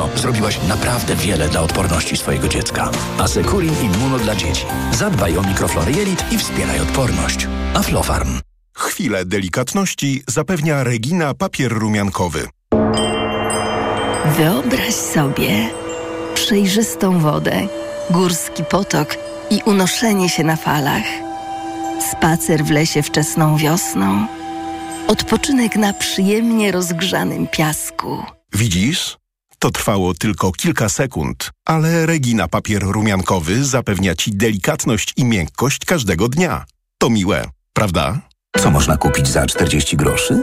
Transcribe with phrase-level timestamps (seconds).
[0.00, 2.90] Immuno zrobiłaś naprawdę wiele dla odporności swojego dziecka.
[3.18, 4.66] Asekurin Immuno dla dzieci.
[4.92, 7.46] Zadbaj o mikroflorę jelit i wspieraj odporność.
[7.74, 8.40] Aflofarm.
[8.76, 12.48] Chwilę delikatności zapewnia Regina papier rumiankowy.
[14.36, 15.68] Wyobraź sobie
[16.34, 17.66] przejrzystą wodę,
[18.10, 19.16] górski potok
[19.50, 21.04] i unoszenie się na falach.
[22.10, 24.26] Spacer w lesie wczesną wiosną.
[25.08, 28.24] Odpoczynek na przyjemnie rozgrzanym piasku.
[28.52, 29.19] Widzisz?
[29.62, 36.28] To trwało tylko kilka sekund, ale Regina papier rumiankowy zapewnia Ci delikatność i miękkość każdego
[36.28, 36.64] dnia.
[36.98, 38.20] To miłe, prawda?
[38.58, 40.42] Co można kupić za 40 groszy?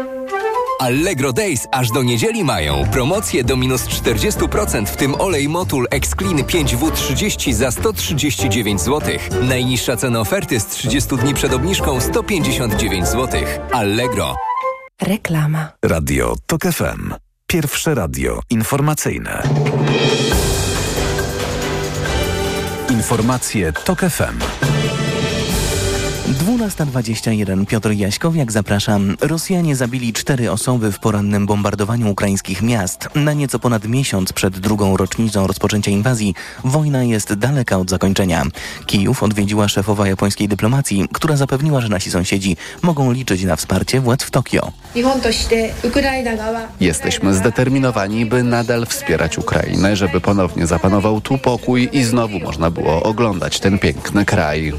[0.81, 2.83] Allegro Days aż do niedzieli mają.
[2.91, 9.13] Promocje do minus 40%, w tym olej Motul X-Clean 5W30 za 139 zł.
[9.41, 13.41] Najniższa cena oferty z 30 dni przed obniżką 159 zł.
[13.71, 14.35] Allegro.
[15.01, 15.71] Reklama.
[15.85, 17.13] Radio TOK FM.
[17.47, 19.43] Pierwsze radio informacyjne.
[22.89, 24.37] Informacje TOK FM.
[26.33, 29.17] 12.21 Piotr Jaśkowiak zapraszam.
[29.21, 33.09] Rosjanie zabili cztery osoby w porannym bombardowaniu ukraińskich miast.
[33.15, 38.43] Na nieco ponad miesiąc przed drugą rocznicą rozpoczęcia inwazji wojna jest daleka od zakończenia.
[38.85, 44.23] Kijów odwiedziła szefowa japońskiej dyplomacji, która zapewniła, że nasi sąsiedzi mogą liczyć na wsparcie władz
[44.23, 44.71] w Tokio.
[46.79, 53.03] Jesteśmy zdeterminowani, by nadal wspierać Ukrainę, żeby ponownie zapanował tu pokój i znowu można było
[53.03, 54.73] oglądać ten piękny kraj.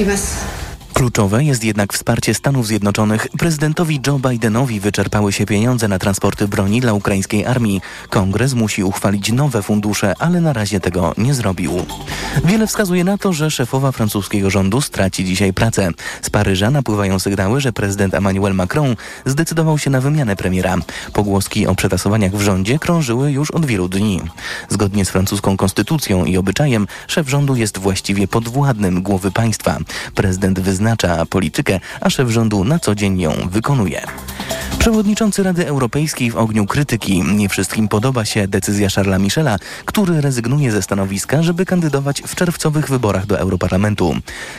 [0.00, 0.69] ります。
[1.00, 3.28] Kluczowe jest jednak wsparcie Stanów Zjednoczonych.
[3.38, 7.80] Prezydentowi Joe Bidenowi wyczerpały się pieniądze na transporty broni dla ukraińskiej armii.
[8.10, 11.72] Kongres musi uchwalić nowe fundusze, ale na razie tego nie zrobił.
[12.44, 15.90] Wiele wskazuje na to, że szefowa francuskiego rządu straci dzisiaj pracę.
[16.22, 18.96] Z Paryża napływają sygnały, że prezydent Emmanuel Macron
[19.26, 20.76] zdecydował się na wymianę premiera.
[21.12, 24.20] Pogłoski o przetasowaniach w rządzie krążyły już od wielu dni.
[24.68, 29.78] Zgodnie z francuską konstytucją i obyczajem szef rządu jest właściwie podwładnym głowy państwa.
[30.14, 30.60] Prezydent
[30.90, 34.06] wyznacza politykę, a szef rządu na co dzień ją wykonuje.
[34.78, 37.22] Przewodniczący Rady Europejskiej w ogniu krytyki.
[37.22, 42.88] Nie wszystkim podoba się decyzja Charlesa Michela, który rezygnuje ze stanowiska, żeby kandydować w czerwcowych
[42.88, 44.14] wyborach do Europarlamentu.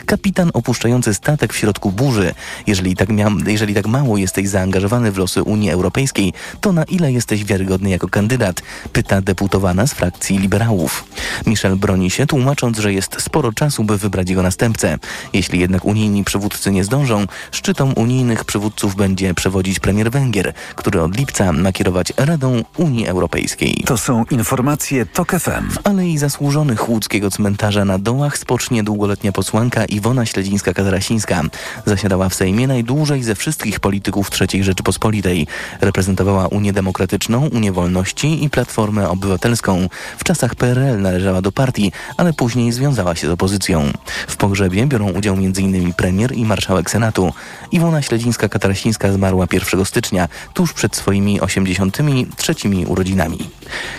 [0.06, 2.34] Kapitan opuszczający statek w środku burzy.
[2.66, 3.08] Jeżeli tak,
[3.46, 8.08] jeżeli tak mało jesteś zaangażowany w losy Unii Europejskiej, to na ile jesteś wiarygodny jako
[8.08, 8.62] kandydat?
[8.92, 11.04] Pyta deputowana z frakcji liberałów.
[11.46, 14.98] Michel broni się, tłumacząc, że jest sporo czasu, by wybrać jego następcę.
[15.32, 21.16] Jeśli jednak unijni przywódcy nie zdążą, szczytom unijnych przywódców będzie przewodzić premier Węgier, który od
[21.16, 23.84] lipca ma kierować Radą Unii Europejskiej.
[23.86, 25.70] To są informacje TOK FM.
[25.70, 31.48] W Alei Zasłużonych łódzkiego cmentarza na Dołach spocznie długoletnia posłanka Iwona Śledzińska-Katarasińska.
[31.86, 35.46] Zasiadała w Sejmie najdłużej ze wszystkich polityków III Rzeczypospolitej.
[35.80, 39.88] Reprezentowała Unię Demokratyczną, Unię Wolności i Platformę Obywatelską.
[40.18, 43.92] W czasach PRL należała do partii, ale później związała się z opozycją.
[44.28, 45.94] W pogrzebie biorą udział m.in.
[45.94, 47.32] premier i marszałek Senatu.
[47.72, 52.54] Iwona Śledzińska-Katarasińska zmarła 1 stycznia, tuż przed swoimi 83
[52.86, 53.38] urodzinami.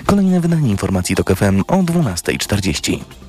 [0.06, 3.23] Kolejne wydanie informacji TOK FM o 12.40.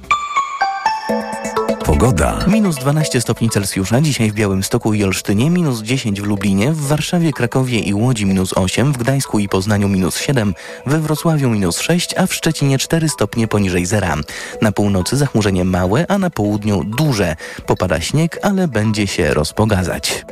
[2.05, 2.45] Pogoda.
[2.47, 7.33] Minus 12 stopni Celsjusza, dzisiaj w Białymstoku i Olsztynie, minus 10 w Lublinie, w Warszawie,
[7.33, 10.55] Krakowie i Łodzi minus 8, w Gdańsku i Poznaniu minus 7,
[10.87, 14.17] we Wrocławiu minus 6, a w Szczecinie 4 stopnie poniżej zera.
[14.63, 17.37] Na północy zachmurzenie małe, a na południu duże.
[17.67, 20.25] Popada śnieg, ale będzie się rozpogadzać.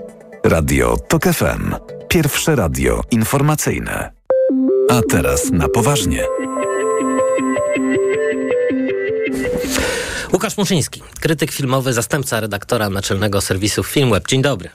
[0.45, 1.75] Radio TOK FM.
[2.09, 4.13] Pierwsze radio informacyjne.
[4.91, 6.25] A teraz na poważnie.
[10.33, 14.29] Łukasz Muczyński, krytyk filmowy, zastępca redaktora naczelnego serwisu Filmweb.
[14.29, 14.69] Dzień dobry.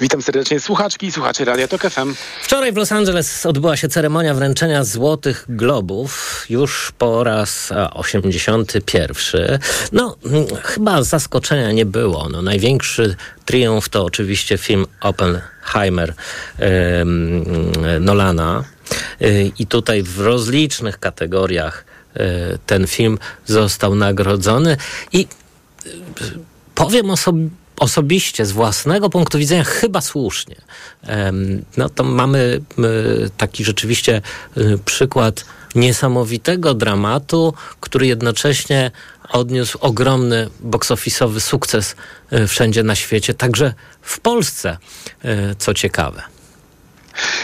[0.00, 2.14] Witam serdecznie słuchaczki i słuchacze Radia Tok FM.
[2.42, 9.58] Wczoraj w Los Angeles odbyła się ceremonia wręczenia Złotych Globów, już po raz 81.
[9.92, 10.16] No,
[10.62, 12.28] chyba zaskoczenia nie było.
[12.28, 16.14] No, największy triumf to oczywiście film Oppenheimer
[16.58, 18.64] yy, Nolana.
[19.20, 21.84] Yy, I tutaj w rozlicznych kategoriach
[22.66, 24.76] ten film został nagrodzony
[25.12, 25.26] i
[26.74, 30.56] powiem osobiście, osobiście, z własnego punktu widzenia, chyba słusznie.
[31.76, 32.60] No to mamy
[33.36, 34.22] taki rzeczywiście
[34.84, 38.90] przykład niesamowitego dramatu, który jednocześnie
[39.28, 41.96] odniósł ogromny box-office'owy sukces
[42.30, 44.78] e, wszędzie na świecie, także w Polsce,
[45.24, 46.22] e, co ciekawe.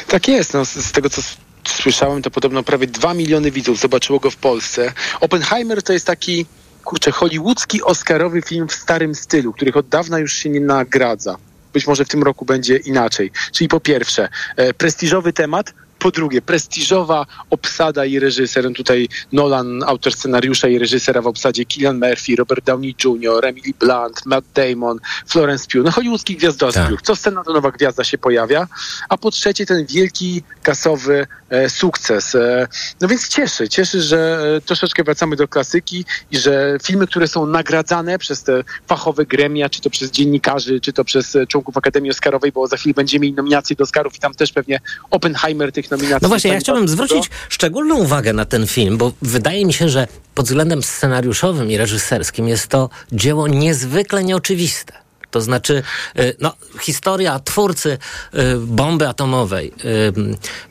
[0.08, 1.22] Tak jest, no, z tego co
[1.70, 4.92] słyszałem, to podobno prawie 2 miliony widzów zobaczyło go w Polsce.
[5.20, 6.46] Oppenheimer to jest taki,
[6.84, 11.36] kurczę, hollywoodzki, oscarowy film w starym stylu, których od dawna już się nie nagradza.
[11.72, 13.30] Być może w tym roku będzie inaczej.
[13.52, 15.72] Czyli po pierwsze, e, prestiżowy temat,
[16.06, 18.72] po drugie, prestiżowa obsada i reżyser.
[18.74, 24.26] Tutaj Nolan, autor scenariusza i reżysera w obsadzie Killian Murphy, Robert Downey Jr., Emily Blunt,
[24.26, 25.84] Matt Damon, Florence Pugh.
[25.84, 26.96] No hollywoodzki gwiazdozbiór.
[26.96, 27.02] Tak.
[27.02, 28.66] Co scena to nowa gwiazda się pojawia.
[29.08, 32.34] A po trzecie ten wielki, kasowy e, sukces.
[32.34, 32.68] E,
[33.00, 33.68] no więc cieszy.
[33.68, 38.62] Cieszy, że e, troszeczkę wracamy do klasyki i że filmy, które są nagradzane przez te
[38.86, 42.76] fachowe gremia, czy to przez dziennikarzy, czy to przez e, członków Akademii Oscarowej, bo za
[42.76, 44.80] chwilę będziemy mieli nominacje do Oscarów i tam też pewnie
[45.10, 46.22] Oppenheimer tych nominacji.
[46.22, 50.06] No właśnie, ja chciałbym zwrócić szczególną uwagę na ten film, bo wydaje mi się, że
[50.34, 55.06] pod względem scenariuszowym i reżyserskim jest to dzieło niezwykle nieoczywiste.
[55.30, 55.82] To znaczy,
[56.18, 57.98] y, no, historia twórcy
[58.34, 59.72] y, bomby atomowej,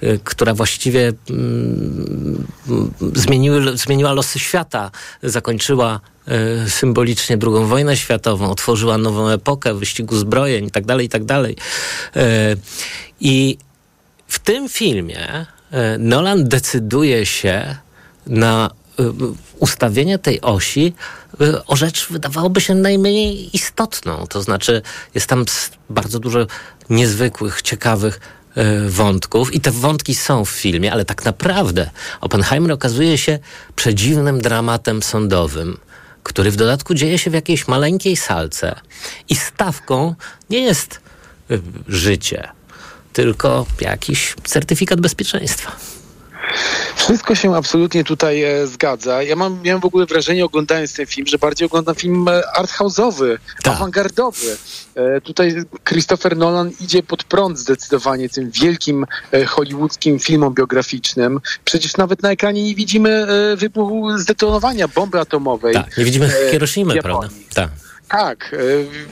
[0.04, 2.48] y, która właściwie mm,
[3.13, 4.92] zmieniły, zmieniła losy świata,
[5.24, 6.00] zakończyła
[6.68, 11.27] symbolicznie II wojnę światową, otworzyła nową epokę wyścigu zbrojeń itd., tak itd.
[11.27, 11.56] Tak
[13.19, 13.57] I
[14.27, 17.75] w tym filmie e, Nolan decyduje się
[18.27, 18.69] na
[19.00, 19.04] e,
[19.60, 20.94] ustawienie tej osi
[21.42, 24.27] e, o rzecz wydawałoby się najmniej istotną.
[24.27, 24.81] To znaczy
[25.16, 25.45] jest tam
[25.89, 26.48] bardzo dużo
[26.89, 28.19] niezwykłych, ciekawych
[28.88, 31.89] wątków i te wątki są w filmie, ale tak naprawdę
[32.22, 33.39] Oppenheimer okazuje się
[33.75, 35.77] przedziwnym dramatem sądowym,
[36.24, 38.75] który w dodatku dzieje się w jakiejś maleńkiej salce
[39.30, 40.16] i stawką
[40.50, 41.01] nie jest
[41.88, 42.48] życie,
[43.15, 45.71] tylko jakiś certyfikat bezpieczeństwa.
[46.95, 49.23] Wszystko się absolutnie tutaj e, zgadza.
[49.23, 53.38] Ja mam, miałem w ogóle wrażenie, oglądając ten film, że bardziej oglądam film e, arthouse'owy,
[53.63, 53.75] tak.
[53.75, 54.57] awangardowy.
[54.95, 55.56] E, tutaj
[55.89, 61.39] Christopher Nolan idzie pod prąd zdecydowanie tym wielkim e, hollywoodzkim filmom biograficznym.
[61.65, 65.73] Przecież nawet na ekranie nie widzimy e, wybuchu zdetonowania bomby atomowej.
[65.73, 67.29] Tak, nie widzimy e, Hiroshimy, prawda?
[67.53, 67.69] Tak.
[68.07, 68.57] Tak, e,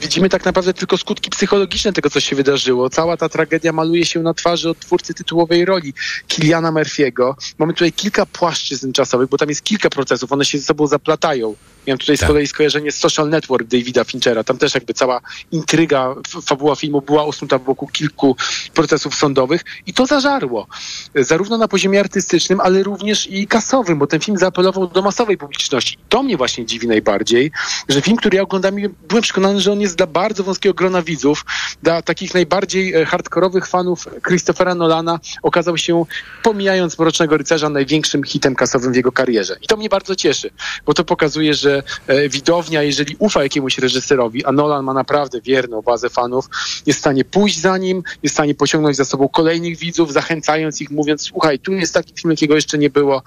[0.00, 2.90] widzimy tak naprawdę tylko skutki psychologiczne tego, co się wydarzyło.
[2.90, 5.94] Cała ta tragedia maluje się na twarzy od twórcy tytułowej roli,
[6.28, 7.34] Kiliana Murphy'ego.
[7.58, 11.54] Mamy tutaj kilka płaszczyzn czasowych, bo tam jest kilka procesów, one się ze sobą zaplatają.
[11.86, 12.26] Miałem tutaj tak.
[12.26, 14.44] z kolei skojarzenie z Social Network Davida Finchera.
[14.44, 15.20] Tam też jakby cała
[15.52, 16.14] intryga,
[16.46, 18.36] fabuła filmu była osunuta wokół kilku
[18.74, 20.66] procesów sądowych i to zażarło.
[21.14, 25.98] Zarówno na poziomie artystycznym, ale również i kasowym, bo ten film zaapelował do masowej publiczności.
[26.08, 27.50] To mnie właśnie dziwi najbardziej,
[27.88, 31.44] że film, który ja oglądam, byłem przekonany, że on jest dla bardzo wąskiego grona widzów,
[31.82, 36.04] dla takich najbardziej e, hardkorowych fanów Christophera Nolana okazał się,
[36.42, 39.56] pomijając Mrocznego Rycerza, największym hitem kasowym w jego karierze.
[39.62, 40.50] I to mnie bardzo cieszy,
[40.86, 45.82] bo to pokazuje, że E, widownia, jeżeli ufa jakiemuś reżyserowi, a Nolan ma naprawdę wierną
[45.82, 46.48] bazę fanów,
[46.86, 50.80] jest w stanie pójść za nim, jest w stanie pociągnąć za sobą kolejnych widzów, zachęcając
[50.80, 53.22] ich, mówiąc, słuchaj, tu jest taki film, jakiego jeszcze nie było.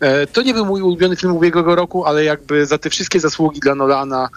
[0.00, 3.60] E, to nie był mój ulubiony film ubiegłego roku, ale jakby za te wszystkie zasługi
[3.60, 4.28] dla Nolana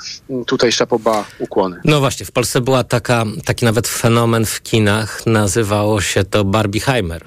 [0.47, 1.79] tutaj szapoba ukłony.
[1.83, 7.25] No właśnie, w Polsce była taka, taki nawet fenomen w kinach, nazywało się to Barbieheimer.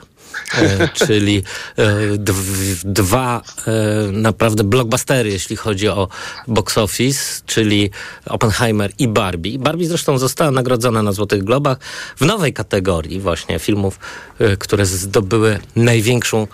[0.54, 1.42] E, czyli
[1.78, 1.84] e,
[2.84, 3.72] dwa e,
[4.12, 6.08] naprawdę blockbustery, jeśli chodzi o
[6.48, 7.90] box office, czyli
[8.26, 9.58] Oppenheimer i Barbie.
[9.58, 11.78] Barbie zresztą została nagrodzona na Złotych Globach
[12.16, 13.98] w nowej kategorii właśnie filmów,
[14.58, 16.46] które zdobyły największą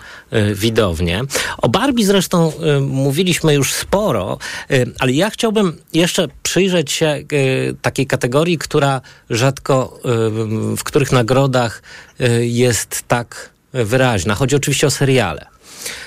[0.53, 1.21] widownię.
[1.57, 2.51] O Barbie zresztą
[2.81, 4.37] mówiliśmy już sporo,
[4.99, 7.23] ale ja chciałbym jeszcze przyjrzeć się
[7.81, 9.99] takiej kategorii, która rzadko
[10.77, 11.81] w których nagrodach
[12.39, 14.35] jest tak wyraźna.
[14.35, 15.45] Chodzi oczywiście o seriale.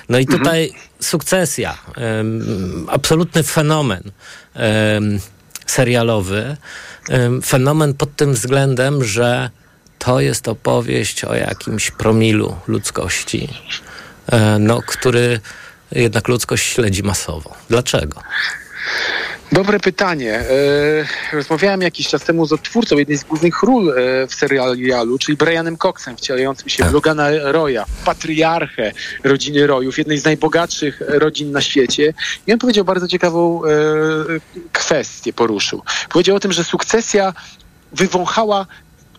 [0.09, 0.83] No i tutaj mhm.
[0.99, 4.03] sukcesja, um, absolutny fenomen
[4.55, 5.19] um,
[5.65, 6.57] serialowy.
[7.09, 9.49] Um, fenomen pod tym względem, że
[9.99, 13.49] to jest opowieść o jakimś promilu ludzkości,
[14.31, 15.39] e, no, który
[15.91, 17.55] jednak ludzkość śledzi masowo.
[17.69, 18.21] Dlaczego?
[19.51, 20.33] Dobre pytanie.
[20.33, 20.45] E,
[21.33, 25.77] rozmawiałem jakiś czas temu z odtwórcą jednej z głównych ról e, w serialu, czyli Brianem
[25.77, 26.93] Coxem, wcielającym się w tak.
[26.93, 28.91] Logana Roya, patriarchę
[29.23, 32.13] rodziny Royów, jednej z najbogatszych rodzin na świecie.
[32.47, 33.69] I on powiedział bardzo ciekawą e,
[34.71, 35.81] kwestię, poruszył.
[36.09, 37.33] Powiedział o tym, że sukcesja
[37.91, 38.65] wywąchała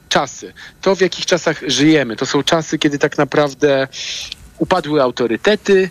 [0.08, 0.52] czasy.
[0.80, 3.88] To, w jakich czasach żyjemy, to są czasy, kiedy tak naprawdę
[4.58, 5.90] upadły autorytety,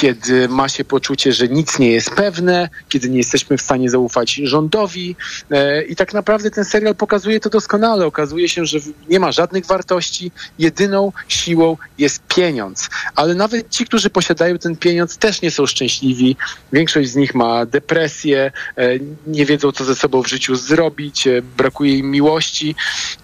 [0.00, 4.34] kiedy ma się poczucie, że nic nie jest pewne, kiedy nie jesteśmy w stanie zaufać
[4.34, 5.16] rządowi.
[5.50, 8.06] E, I tak naprawdę ten serial pokazuje to doskonale.
[8.06, 10.32] Okazuje się, że nie ma żadnych wartości.
[10.58, 12.88] Jedyną siłą jest pieniądz.
[13.16, 16.36] Ale nawet ci, którzy posiadają ten pieniądz, też nie są szczęśliwi.
[16.72, 18.88] Większość z nich ma depresję, e,
[19.26, 22.74] nie wiedzą, co ze sobą w życiu zrobić, e, brakuje im miłości.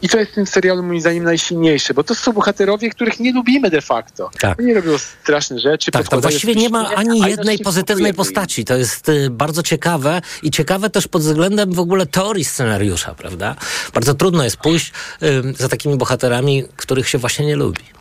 [0.02, 3.32] I to jest w tym serialu moim zdaniem najsilniejsze, bo to są bohaterowie, których nie
[3.32, 4.30] lubimy de facto.
[4.40, 4.60] Tak.
[4.60, 5.90] Oni robią straszne rzeczy.
[5.90, 8.64] Tak, właściwie nie ma ani jednej pozytywnej postaci.
[8.64, 13.56] To jest y, bardzo ciekawe i ciekawe też pod względem w ogóle teorii scenariusza, prawda?
[13.94, 14.92] Bardzo trudno jest pójść
[15.58, 17.99] za takimi bohaterami, których się właśnie nie lubi.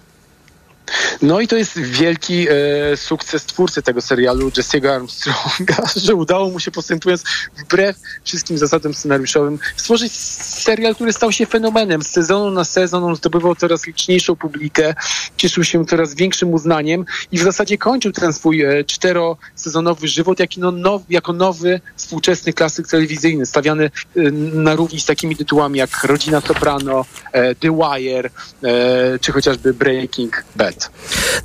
[1.22, 6.60] No i to jest wielki e, sukces twórcy tego serialu, Jesse'ego Armstronga, że udało mu
[6.60, 7.24] się postępując
[7.58, 12.04] wbrew wszystkim zasadom scenariuszowym stworzyć serial, który stał się fenomenem.
[12.04, 14.96] Z sezonu na sezon on zdobywał coraz liczniejszą publikę,
[15.38, 20.58] cieszył się coraz większym uznaniem i w zasadzie kończył ten swój e, czterosezonowy żywot jak
[20.58, 24.22] no, now, jako nowy, współczesny klasyk telewizyjny, stawiany e,
[24.54, 28.30] na równi z takimi tytułami jak Rodzina Soprano, e, The Wire,
[28.64, 30.79] e, czy chociażby Breaking Bad.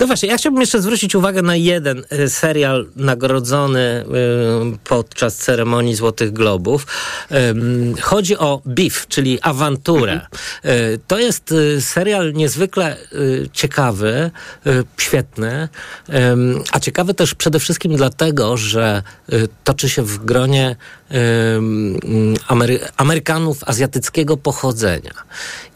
[0.01, 4.05] No właśnie, ja chciałbym jeszcze zwrócić uwagę na jeden y, serial nagrodzony
[4.75, 6.87] y, podczas ceremonii Złotych Globów.
[7.99, 10.13] Y, chodzi o Beef, czyli awanturę.
[10.13, 10.29] Mhm.
[11.07, 12.97] To jest serial niezwykle
[13.53, 14.31] ciekawy,
[14.99, 15.69] świetny,
[16.73, 19.03] a ciekawy też przede wszystkim dlatego, że
[19.65, 20.77] toczy się w gronie
[22.49, 25.13] Amery Amerykanów azjatyckiego pochodzenia.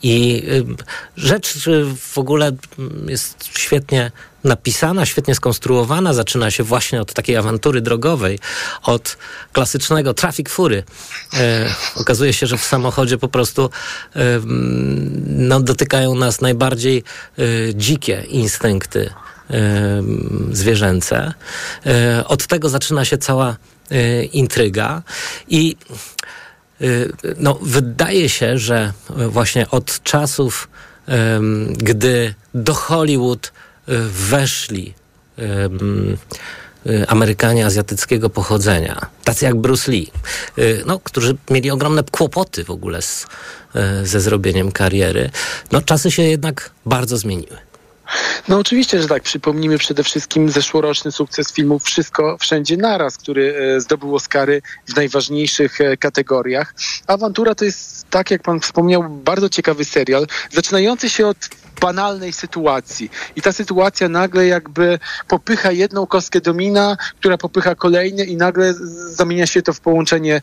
[0.03, 0.43] I
[1.17, 1.69] rzecz
[2.01, 2.53] w ogóle
[3.09, 4.11] jest świetnie
[4.45, 6.15] napisana, świetnie skonstruowana.
[6.15, 8.39] Zaczyna się właśnie od takiej awantury drogowej,
[8.83, 9.17] od
[9.53, 10.83] klasycznego traffic fury.
[11.35, 13.71] E, okazuje się, że w samochodzie po prostu
[14.17, 14.21] e,
[15.27, 17.05] no, dotykają nas najbardziej
[17.39, 17.43] e,
[17.75, 19.11] dzikie instynkty
[19.51, 20.03] e,
[20.53, 21.35] zwierzęce.
[21.87, 23.57] E, od tego zaczyna się cała
[23.91, 25.03] e, intryga
[25.49, 25.77] i
[27.39, 30.69] no, wydaje się, że właśnie od czasów
[31.69, 33.53] gdy do Hollywood
[33.89, 34.95] e, weszli
[35.39, 35.69] e,
[37.09, 40.11] Amerykanie azjatyckiego pochodzenia, tacy jak Bruce Lee,
[40.59, 43.27] e, no, którzy mieli ogromne kłopoty w ogóle z,
[44.03, 45.31] ze zrobieniem kariery,
[45.73, 47.57] no czasy się jednak bardzo zmieniły.
[48.49, 49.23] No oczywiście, że tak.
[49.23, 56.75] Przypomnijmy przede wszystkim zeszłoroczny sukces filmu Wszystko Wszędzie Naraz, który zdobył Oscary w najważniejszych kategoriach.
[57.07, 61.37] Awantura to jest, tak jak pan wspomniał, bardzo ciekawy serial, zaczynający się od
[61.81, 63.11] banalnej sytuacji.
[63.37, 64.99] I ta sytuacja nagle jakby
[65.29, 68.75] popycha jedną kostkę domina, która popycha kolejne i nagle
[69.11, 70.43] zamienia się to w połączenie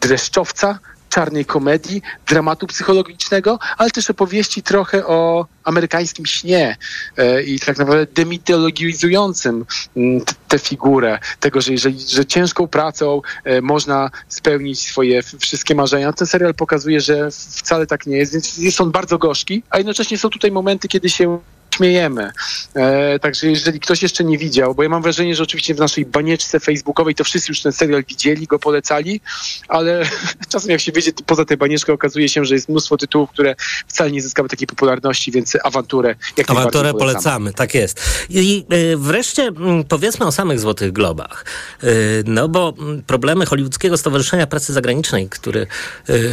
[0.00, 0.78] dreszczowca,
[1.12, 6.76] czarnej komedii, dramatu psychologicznego, ale też opowieści trochę o amerykańskim śnie
[7.16, 9.64] e, i tak naprawdę demitologizującym
[9.96, 16.12] mm, tę figurę, tego, że, że, że ciężką pracą e, można spełnić swoje wszystkie marzenia.
[16.12, 20.18] Ten serial pokazuje, że wcale tak nie jest, więc jest on bardzo gorzki, a jednocześnie
[20.18, 21.38] są tutaj momenty, kiedy się
[21.76, 22.30] śmiejemy.
[22.74, 26.06] E, także jeżeli ktoś jeszcze nie widział, bo ja mam wrażenie, że oczywiście w naszej
[26.06, 29.20] banieczce facebookowej to wszyscy już ten serial widzieli, go polecali,
[29.68, 30.02] ale
[30.52, 33.54] czasem jak się wyjdzie poza tę banieczkę, okazuje się, że jest mnóstwo tytułów, które
[33.86, 38.00] wcale nie zyskały takiej popularności, więc awanturę jak Awanturę polecamy, tak jest.
[38.30, 39.52] I y, wreszcie y,
[39.88, 41.44] powiedzmy o samych Złotych Globach.
[41.84, 42.74] Y, no bo
[43.06, 45.66] problemy Hollywoodzkiego Stowarzyszenia Pracy Zagranicznej, który,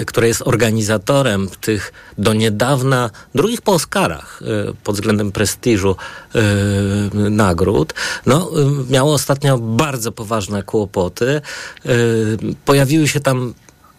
[0.05, 4.41] które jest organizatorem tych do niedawna drugich po Oscarach
[4.84, 5.95] pod względem prestiżu
[6.33, 7.93] yy, nagród,
[8.25, 11.41] no, yy, miało ostatnio bardzo poważne kłopoty.
[11.86, 13.53] Yy, pojawiły się tam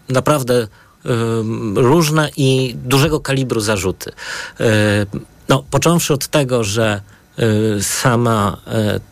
[0.08, 0.68] naprawdę
[1.74, 4.12] różne i dużego kalibru zarzuty.
[5.48, 7.00] No, począwszy od tego, że
[7.80, 8.56] sama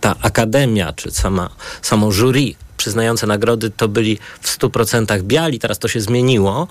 [0.01, 1.51] ta akademia, czy sama,
[1.83, 6.69] samo jury przyznające nagrody to byli w 100% biali, teraz to się zmieniło.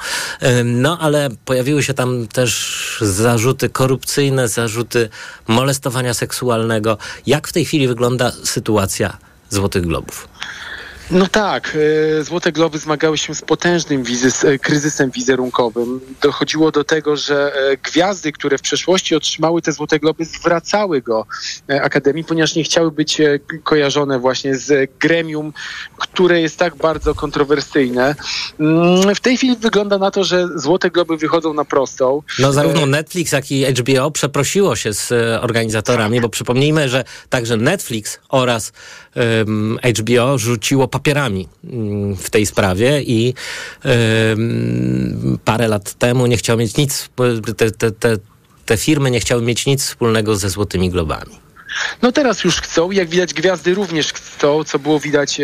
[0.65, 5.09] No ale pojawiły się tam też zarzuty korupcyjne, zarzuty
[5.47, 6.97] molestowania seksualnego.
[7.25, 9.17] Jak w tej chwili wygląda sytuacja
[9.49, 10.27] Złotych Globów?
[11.11, 11.77] No tak,
[12.19, 15.99] e, Złote Globy zmagały się z potężnym wizys, e, kryzysem wizerunkowym.
[16.21, 21.25] Dochodziło do tego, że e, gwiazdy, które w przeszłości otrzymały te Złote Globy, zwracały go
[21.81, 23.21] Akademii, ponieważ nie chciały być
[23.63, 25.53] kojarzone właśnie z gremium,
[25.97, 28.15] które jest tak bardzo kontrowersyjne.
[28.59, 32.21] Mm, w tej chwili wygląda na to, że Złote Globy wychodzą na prostą.
[32.39, 35.11] No zarówno Netflix, jak i HBO przeprosiło się z
[35.43, 38.71] organizatorami, bo przypomnijmy, że także Netflix oraz
[39.15, 43.33] um, HBO rzuciło papierami mm, w tej sprawie i
[45.45, 47.09] parę lat temu nie chciał mieć nic,
[47.57, 48.17] te, te, te,
[48.65, 51.46] te firmy nie chciały mieć nic wspólnego ze Złotymi Globami.
[52.01, 55.43] No teraz już chcą, jak widać gwiazdy również chcą, co było widać e,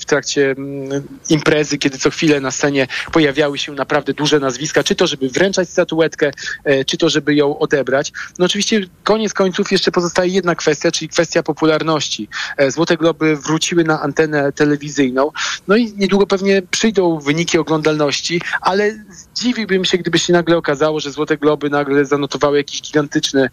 [0.00, 4.94] w trakcie mm, imprezy, kiedy co chwilę na scenie pojawiały się naprawdę duże nazwiska, czy
[4.94, 6.30] to żeby wręczać statuetkę,
[6.64, 8.12] e, czy to żeby ją odebrać.
[8.38, 12.28] No oczywiście koniec końców jeszcze pozostaje jedna kwestia, czyli kwestia popularności.
[12.56, 15.30] E, Złote Globy wróciły na antenę telewizyjną,
[15.68, 21.10] no i niedługo pewnie przyjdą wyniki oglądalności, ale zdziwiłbym się, gdyby się nagle okazało, że
[21.10, 23.48] Złote Globy nagle zanotowały jakiś gigantyczny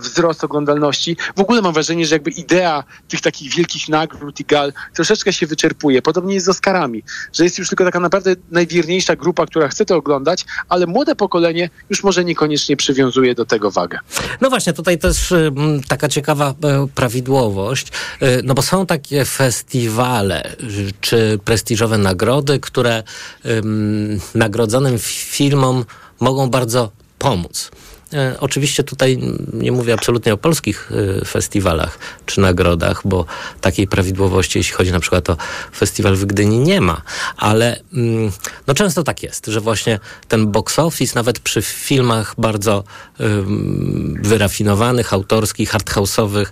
[0.00, 1.03] wzrost oglądalności.
[1.36, 5.46] W ogóle mam wrażenie, że jakby idea tych takich wielkich nagród i gal troszeczkę się
[5.46, 6.02] wyczerpuje.
[6.02, 9.96] Podobnie jest z Oscarami, że jest już tylko taka naprawdę najwierniejsza grupa, która chce to
[9.96, 13.98] oglądać, ale młode pokolenie już może niekoniecznie przywiązuje do tego wagę.
[14.40, 17.86] No właśnie, tutaj też mm, taka ciekawa e, prawidłowość,
[18.20, 23.02] e, no bo są takie festiwale y, czy prestiżowe nagrody, które
[23.46, 25.84] ym, nagrodzonym filmom
[26.20, 27.70] mogą bardzo pomóc.
[28.14, 29.18] E, Oczywiście tutaj
[29.52, 30.90] nie mówię absolutnie o polskich
[31.20, 33.26] e, festiwalach czy nagrodach, bo
[33.60, 35.36] takiej prawidłowości, jeśli chodzi na przykład o
[35.76, 37.02] festiwal w Gdyni, nie ma.
[37.36, 38.32] Ale mm,
[38.66, 42.84] no często tak jest, że właśnie ten box office, nawet przy filmach bardzo
[43.20, 46.46] ym, wyrafinowanych, autorskich, hardhouse'owych,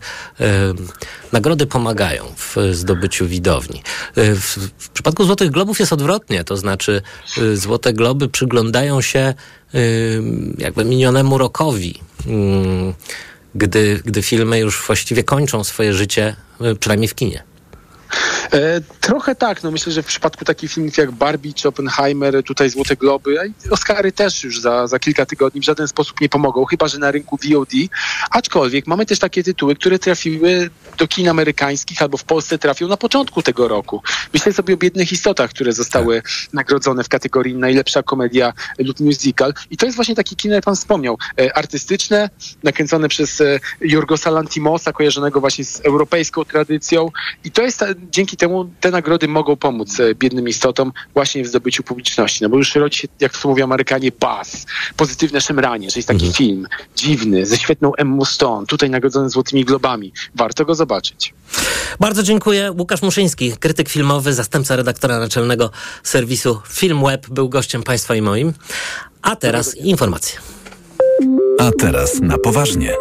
[1.32, 3.82] nagrody pomagają w zdobyciu widowni.
[4.16, 7.02] W, w przypadku Złotych Globów jest odwrotnie, to znaczy
[7.54, 9.34] Złote Globy przyglądają się
[10.58, 12.00] jakby minionemu rokowi,
[13.54, 17.42] gdy, gdy filmy już właściwie kończą swoje życie, y, przynajmniej w kinie.
[18.52, 22.70] E, trochę tak, no myślę, że w przypadku takich filmów jak Barbie czy Oppenheimer, tutaj
[22.70, 26.88] Złote Globy, Oscary też już za, za kilka tygodni w żaden sposób nie pomogą, chyba
[26.88, 27.72] że na rynku VOD.
[28.30, 32.96] Aczkolwiek mamy też takie tytuły, które trafiły do kin amerykańskich albo w Polsce trafią na
[32.96, 34.02] początku tego roku.
[34.34, 39.54] Myślę sobie o Biednych Istotach, które zostały nagrodzone w kategorii najlepsza komedia lub musical.
[39.70, 42.30] I to jest właśnie taki kino, jak pan wspomniał, e, artystyczne,
[42.62, 47.10] nakręcone przez e, Jorgosa Lantimosa, kojarzonego właśnie z europejską tradycją.
[47.44, 51.82] I to jest, dzięki temu te nagrody mogą pomóc e, biednym istotom właśnie w zdobyciu
[51.82, 52.42] publiczności.
[52.42, 54.66] No bo już rodzi się, jak to mówią Amerykanie, buzz,
[54.96, 56.66] pozytywne szemranie, że jest taki film
[56.96, 60.12] dziwny, ze świetną Emmą Stone, tutaj nagrodzony Złotymi Globami.
[60.34, 61.34] Warto go zobaczyć.
[62.00, 62.72] Bardzo dziękuję.
[62.78, 65.70] Łukasz Muszyński, krytyk filmowy, zastępca redaktora naczelnego
[66.02, 68.52] serwisu FilmWeb, był gościem państwa i moim.
[69.22, 70.38] A teraz informacje.
[71.58, 72.94] A teraz na poważnie.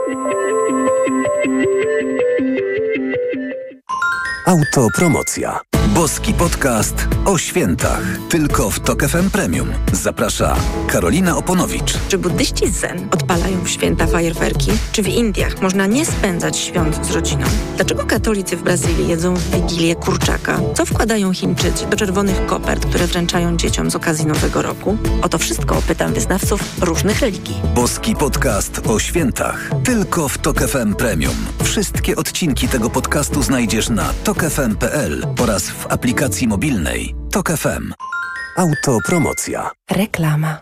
[4.46, 5.60] Autopromocja.
[5.96, 8.02] Boski podcast o świętach.
[8.30, 9.70] Tylko w Tok FM Premium.
[9.92, 10.56] Zaprasza
[10.88, 11.98] Karolina Oponowicz.
[12.08, 14.72] Czy buddyści zen odpalają w święta fajerwerki?
[14.92, 17.46] Czy w Indiach można nie spędzać świąt z rodziną?
[17.76, 20.60] Dlaczego katolicy w Brazylii jedzą w Wigilię kurczaka?
[20.74, 24.98] Co wkładają Chińczycy do czerwonych kopert, które wręczają dzieciom z okazji Nowego Roku?
[25.22, 27.56] O to wszystko pytam wyznawców różnych religii.
[27.76, 29.70] Boski podcast o świętach.
[29.84, 31.36] Tylko w Tok FM Premium.
[31.64, 37.94] Wszystkie odcinki tego podcastu znajdziesz na tokefm.pl oraz w aplikacji mobilnej Tok FM.
[38.58, 39.72] Autopromocja.
[39.92, 40.62] Reklama.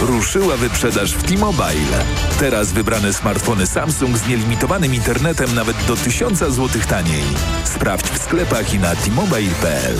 [0.00, 2.04] Ruszyła wyprzedaż w T-Mobile.
[2.40, 7.24] Teraz wybrane smartfony Samsung z nielimitowanym internetem nawet do 1000 zł taniej.
[7.64, 9.96] Sprawdź w sklepach i na t-mobile.pl.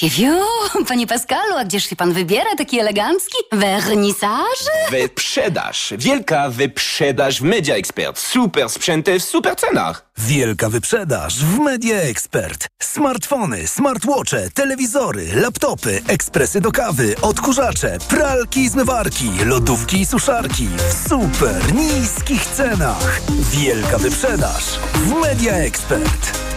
[0.00, 0.46] Piewio,
[0.88, 3.36] panie Pascalu, a gdzież się pan wybiera taki elegancki?
[3.52, 4.58] Wernisaż?
[4.90, 5.94] Wyprzedaż.
[5.98, 8.18] Wielka wyprzedaż w Media Expert.
[8.18, 10.06] Super sprzęty w super cenach.
[10.18, 12.66] Wielka wyprzedaż w Media Expert.
[12.82, 21.08] Smartfony, smartwatche, telewizory, laptopy, ekspresy do kawy, odkurzacze, pralki i zmywarki, lodówki i suszarki w
[21.08, 23.20] super niskich cenach.
[23.50, 26.50] Wielka wyprzedaż w Media Expert.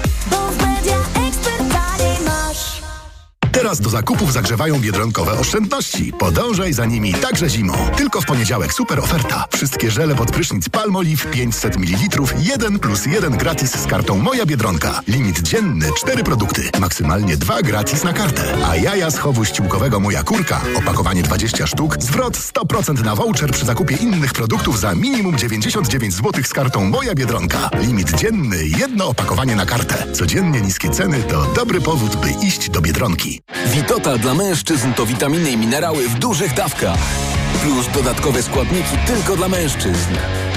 [3.53, 6.13] Teraz do zakupów zagrzewają biedronkowe oszczędności.
[6.19, 7.73] Podążaj za nimi także zimą.
[7.97, 9.45] Tylko w poniedziałek super oferta.
[9.53, 15.01] Wszystkie żele pod prysznic Palmolive 500 ml 1 plus 1 gratis z kartą Moja Biedronka.
[15.07, 16.69] Limit dzienny 4 produkty.
[16.79, 18.55] Maksymalnie 2 gratis na kartę.
[18.67, 20.61] A jaja z chowu ściółkowego Moja Kurka.
[20.75, 21.97] Opakowanie 20 sztuk.
[21.99, 27.15] Zwrot 100% na voucher przy zakupie innych produktów za minimum 99 zł z kartą Moja
[27.15, 27.69] Biedronka.
[27.81, 30.11] Limit dzienny jedno opakowanie na kartę.
[30.13, 33.42] Codziennie niskie ceny to dobry powód, by iść do Biedronki.
[33.65, 36.97] Witotal dla mężczyzn to witaminy i minerały w dużych dawkach.
[37.63, 40.13] Plus dodatkowe składniki tylko dla mężczyzn.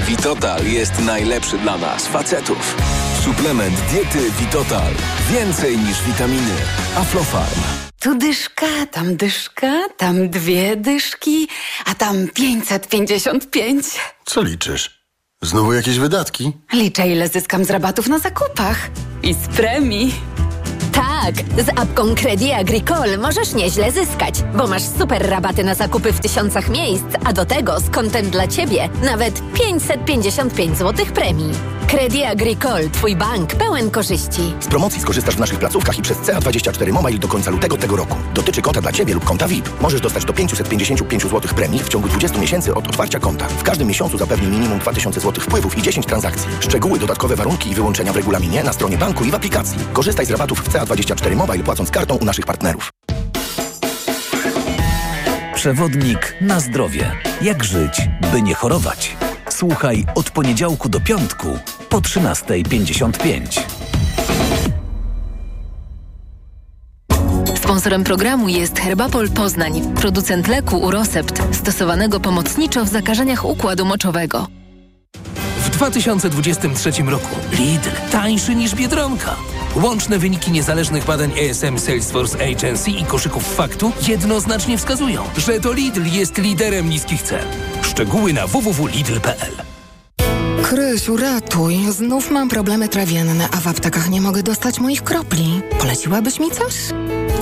[0.07, 2.75] Witotal jest najlepszy dla nas, facetów.
[3.23, 4.93] Suplement diety Witotal.
[5.31, 6.53] Więcej niż witaminy.
[6.95, 7.61] Aflofarm.
[7.99, 11.47] Tu dyszka, tam dyszka, tam dwie dyszki,
[11.85, 13.85] a tam 555.
[14.25, 14.97] Co liczysz?
[15.41, 16.51] Znowu jakieś wydatki?
[16.73, 18.89] Liczę, ile zyskam z rabatów na zakupach
[19.23, 20.15] i z premii.
[20.97, 26.19] Tak, z apką Credit Agricole możesz nieźle zyskać, bo masz super rabaty na zakupy w
[26.19, 31.76] tysiącach miejsc, a do tego z kontem dla Ciebie nawet 555 zł premii.
[31.87, 34.53] Credit Agricole, Twój bank pełen korzyści.
[34.59, 38.15] Z promocji skorzystasz w naszych placówkach i przez CA24 Mobile do końca lutego tego roku.
[38.33, 39.81] Dotyczy konta dla Ciebie lub konta VIP.
[39.81, 43.47] Możesz dostać do 555 zł premii w ciągu 20 miesięcy od otwarcia konta.
[43.47, 46.49] W każdym miesiącu zapewni minimum 2000 zł wpływów i 10 transakcji.
[46.59, 49.79] Szczegóły, dodatkowe warunki i wyłączenia w regulaminie na stronie banku i w aplikacji.
[49.93, 52.89] Korzystaj z rabatów w CA24 Mobile płacąc kartą u naszych partnerów.
[55.55, 57.11] Przewodnik na zdrowie.
[57.41, 59.17] Jak żyć, by nie chorować?
[59.49, 61.47] Słuchaj od poniedziałku do piątku
[61.97, 63.61] po 13.55.
[67.55, 74.47] Sponsorem programu jest Herbapol Poznań, producent leku Urosept, stosowanego pomocniczo w zakażeniach układu moczowego.
[75.59, 79.35] W 2023 roku Lidl tańszy niż Biedronka.
[79.75, 86.05] Łączne wyniki niezależnych badań ESM Salesforce Agency i koszyków faktu jednoznacznie wskazują, że to Lidl
[86.05, 87.45] jest liderem niskich cen.
[87.81, 89.76] Szczegóły na www.lidl.pl
[90.69, 91.77] Krysiu, ratuj.
[91.89, 95.61] Znów mam problemy trawienne, a w aptekach nie mogę dostać moich kropli.
[95.79, 96.73] Poleciłabyś mi coś?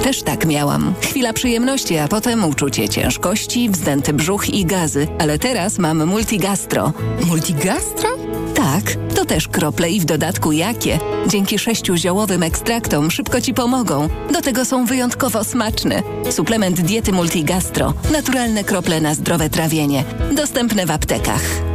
[0.04, 0.94] Też tak miałam.
[1.02, 5.08] Chwila przyjemności, a potem uczucie ciężkości, wzdęty brzuch i gazy.
[5.20, 6.94] Ale teraz mam Multigastro.
[7.26, 8.10] Multigastro?
[8.56, 8.84] Tak,
[9.16, 11.00] to też krople i w dodatku jakie.
[11.28, 14.10] Dzięki sześciu ziołowym ekstraktom szybko Ci pomogą.
[14.34, 16.04] Do tego są wyjątkowo smaczne.
[16.32, 17.94] Suplement diety Multigastro.
[18.12, 20.04] Naturalne krople na zdrowe trawienie.
[20.36, 21.75] Dostępne w aptekach.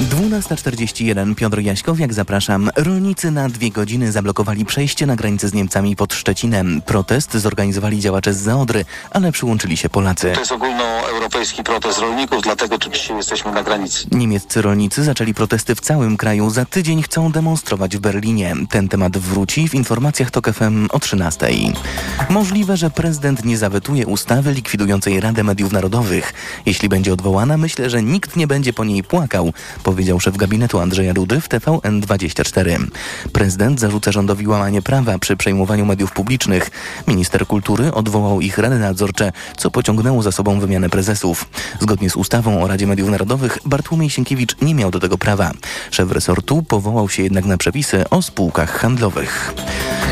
[0.00, 2.70] 12.41 Piotr Jaśkowiak, zapraszam.
[2.76, 6.82] Rolnicy na dwie godziny zablokowali przejście na granicę z Niemcami pod Szczecinem.
[6.86, 10.32] Protest zorganizowali działacze z Zaodry, ale przyłączyli się Polacy.
[10.32, 14.06] To jest ogólnoeuropejski protest rolników, dlatego oczywiście jesteśmy na granicy.
[14.12, 16.50] Niemieccy rolnicy zaczęli protesty w całym kraju.
[16.50, 18.54] Za tydzień chcą demonstrować w Berlinie.
[18.70, 21.72] Ten temat wróci w informacjach TOK FM o 13.00.
[22.30, 26.32] Możliwe, że prezydent nie zawetuje ustawy likwidującej Radę Mediów Narodowych.
[26.66, 29.52] Jeśli będzie odwołana, myślę, że nikt nie będzie po niej płakał,
[29.90, 32.86] powiedział szef gabinetu Andrzeja Dudy w TVN24.
[33.32, 36.70] Prezydent zarzuca rządowi łamanie prawa przy przejmowaniu mediów publicznych.
[37.08, 41.48] Minister kultury odwołał ich rady nadzorcze, co pociągnęło za sobą wymianę prezesów.
[41.80, 45.50] Zgodnie z ustawą o Radzie Mediów Narodowych Bartłomiej Sienkiewicz nie miał do tego prawa.
[45.90, 49.54] Szef resortu powołał się jednak na przepisy o spółkach handlowych.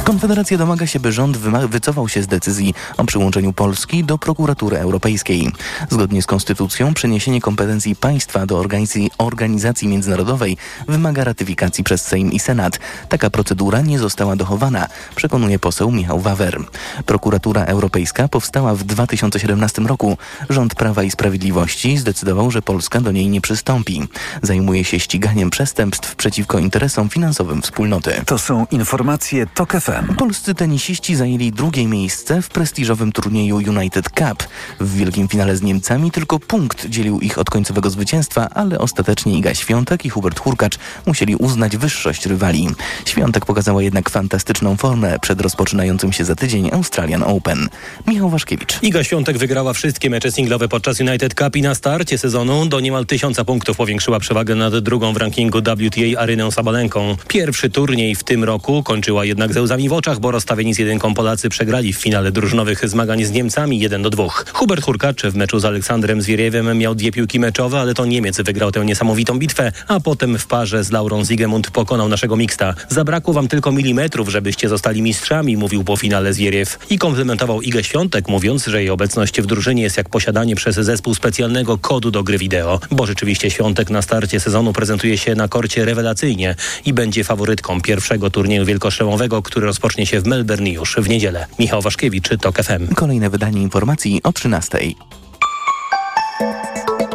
[0.05, 1.37] Konfederacja domaga się, by rząd
[1.69, 5.53] wycofał się z decyzji o przyłączeniu Polski do prokuratury europejskiej.
[5.91, 9.58] Zgodnie z konstytucją przeniesienie kompetencji państwa do organizacji, organizacji
[9.89, 10.57] międzynarodowej
[10.89, 12.79] wymaga ratyfikacji przez Sejm i Senat.
[13.09, 16.59] Taka procedura nie została dochowana, przekonuje poseł Michał Wawer.
[17.07, 20.19] Prokuratura Europejska powstała w 2017 roku.
[20.51, 24.09] Rząd Prawa i Sprawiedliwości zdecydował, że Polska do niej nie przystąpi.
[24.43, 28.23] Zajmuje się ściganiem przestępstw przeciwko interesom finansowym wspólnoty.
[28.27, 30.15] To są informacje TOK FM.
[30.15, 34.49] Polscy tenisiści zajęli drugie miejsce w prestiżowym turnieju United Cup.
[34.81, 39.55] W wielkim finale z Niemcami tylko punkt dzielił ich od końcowego zwycięstwa, ale ostatecznie Iga
[39.55, 42.69] Świątek i Hubert Hurkacz musieli uznać wyższość rywali.
[43.05, 47.69] Świątek pokazała jednak fantastyczną formę przed rozpoczynającym się za tydzień Australian Open.
[48.07, 48.83] Michał Waszkiewicz.
[48.83, 53.07] Iga Świątek wygrała wszystkie mecze singlowe podczas United Cup i na starcie sezonu do niemal
[53.07, 57.17] tysiąca punktów powiększyła przewagę nad drugą w rankingu WTA Arynę Sabalenką.
[57.29, 61.15] Pierwszy turniej w tym roku kończyła jednak ze łzami w oczach, bo rozstawieni z jedynką
[61.15, 64.29] Polacy przegrali w finale drużynowych zmagań z Niemcami 1 do 2.
[64.53, 68.73] Hubert Hurkacz w meczu z Aleksandrem Zwieriewem miał dwie piłki meczowe, ale to Niemiec wygrał
[68.73, 72.75] tę niesamowitą bitwę, a potem w parze z Laurą Zigemund pokonał naszego miksta.
[72.89, 76.79] Zabrakło wam tylko milimetrów, żebyście zostali mistrzami, mówił po finale Zwieriew.
[76.91, 81.15] I komplementował Igę Świątek, mówiąc, że jej obecność w drużynie jest jak posiadanie przez zespół
[81.15, 82.81] specjalnego kodu do gry wideo.
[82.91, 88.31] Bo rzeczywiście Świątek na starcie sezonu prezentuje się na korcie rewelacyjnie i będzie faworytką pierwszego
[88.31, 91.47] turnieju wielkoszlemowego, który rozpocznie się w Melbourne już w niedzielę.
[91.59, 92.95] Michał Waszkiewicz, TOK FM.
[92.95, 94.79] Kolejne wydanie informacji o 13.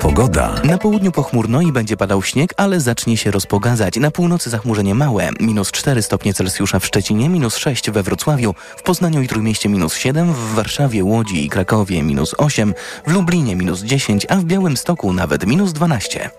[0.04, 0.56] Pogoda.
[0.64, 3.98] Na południu pochmurno i będzie padał śnieg, ale zacznie się rozpogadzać.
[3.98, 5.30] Na północy zachmurzenie małe.
[5.40, 9.96] Minus 4 stopnie Celsjusza w Szczecinie, minus 6 we Wrocławiu, w Poznaniu i Trójmieście minus
[9.96, 12.74] 7, w Warszawie, Łodzi i Krakowie minus 8,
[13.08, 16.30] w Lublinie minus 10, a w Białymstoku nawet minus 12.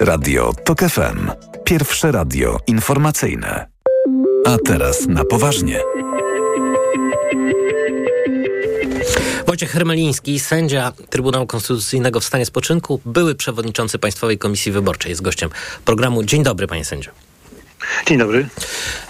[0.00, 1.30] Radio TOK FM.
[1.64, 3.66] Pierwsze radio informacyjne.
[4.46, 5.80] A teraz na poważnie.
[9.62, 15.50] Wojciech Hermeliński, sędzia Trybunału Konstytucyjnego w stanie spoczynku, były przewodniczący Państwowej Komisji Wyborczej, jest gościem
[15.84, 16.22] programu.
[16.22, 17.10] Dzień dobry, panie sędzio.
[18.06, 18.48] Dzień dobry.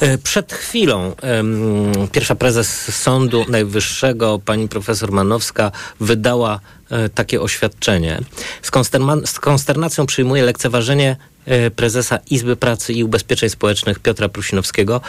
[0.00, 6.60] E, Przed chwilą em, pierwsza prezes Sądu Najwyższego, pani profesor Manowska, wydała
[6.90, 8.20] e, takie oświadczenie.
[8.62, 11.16] Z, konsterma- z konsternacją przyjmuje lekceważenie
[11.76, 15.00] prezesa Izby Pracy i Ubezpieczeń Społecznych Piotra Prusinowskiego,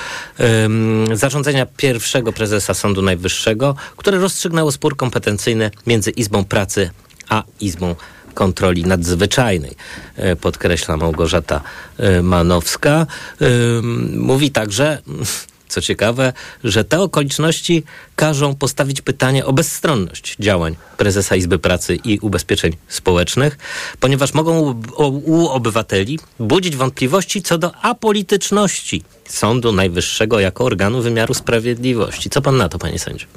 [1.13, 6.89] zarządzenia pierwszego prezesa Sądu Najwyższego, które rozstrzygnęło spór kompetencyjny między Izbą Pracy
[7.29, 7.95] a Izbą
[8.33, 9.75] Kontroli Nadzwyczajnej,
[10.15, 11.61] e, podkreśla Małgorzata
[11.97, 13.07] e, Manowska.
[14.17, 15.01] Mówi także,
[15.73, 16.33] co ciekawe,
[16.63, 17.83] że te okoliczności
[18.15, 23.57] każą postawić pytanie o bezstronność działań prezesa Izby Pracy i Ubezpieczeń Społecznych,
[23.99, 24.81] ponieważ mogą
[25.25, 32.29] u, obywateli budzić wątpliwości co do apolityczności Sądu Najwyższego jako organu wymiaru sprawiedliwości.
[32.29, 33.27] Co pan na to, panie sędzio?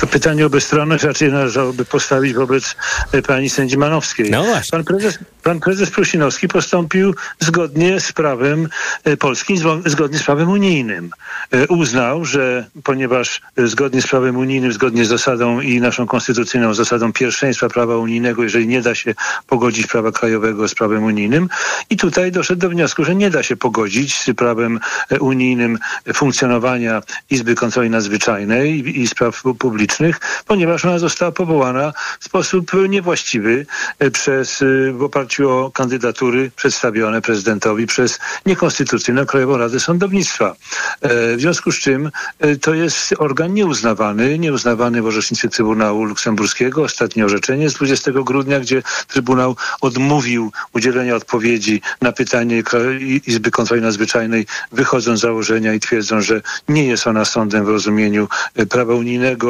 [0.00, 2.76] To pytanie o bezstronność raczej należałoby postawić wobec
[3.12, 4.30] e, pani sędzi Manowskiej.
[4.30, 4.70] No właśnie.
[4.70, 8.68] Pan prezes, pan prezes Prusinowski postąpił zgodnie z prawem
[9.04, 9.56] e, polskim,
[9.86, 11.10] zgodnie z prawem unijnym.
[11.50, 17.12] E, Uznał, że ponieważ zgodnie z prawem unijnym, zgodnie z zasadą i naszą konstytucyjną zasadą
[17.12, 19.14] pierwszeństwa prawa unijnego, jeżeli nie da się
[19.46, 21.48] pogodzić prawa krajowego z prawem unijnym
[21.90, 24.80] i tutaj doszedł do wniosku, że nie da się pogodzić z prawem
[25.20, 25.78] unijnym
[26.14, 33.66] funkcjonowania Izby Kontroli Nadzwyczajnej i, spraw publicznych, ponieważ ona została powołana w sposób niewłaściwy
[33.98, 40.56] e, przez, e, w oparciu o kandydatury przedstawione prezydentowi przez niekonstytucyjną Krajową Radę Sądownictwa.
[41.00, 42.10] E, W związku z czym
[42.60, 46.82] to jest organ nieuznawany, nieuznawany w orzecznictwie Trybunału Luksemburskiego.
[46.82, 52.62] Ostatnie orzeczenie z 20 grudnia, gdzie Trybunał odmówił udzielenia odpowiedzi na pytanie
[53.26, 58.28] Izby Kontroli Nadzwyczajnej, wychodzą z założenia i twierdzą, że nie jest ona sądem w rozumieniu
[58.70, 59.49] prawa unijnego,